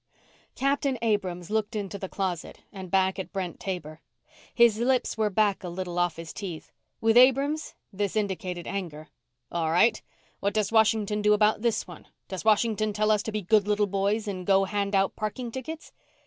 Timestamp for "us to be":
13.11-13.43